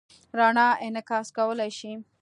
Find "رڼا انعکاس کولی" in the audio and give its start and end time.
0.37-1.69